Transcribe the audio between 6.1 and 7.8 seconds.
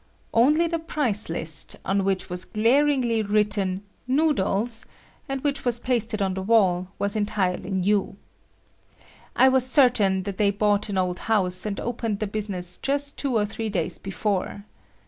on the wall, was entirely